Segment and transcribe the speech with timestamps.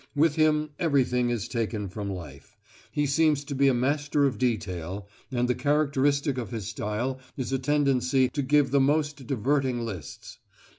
[0.15, 2.57] With him everything is taken from life.
[2.91, 7.53] He seems to be a master of detail, and the characteristic of his style is
[7.53, 10.39] a tendency to give the most diverting lists.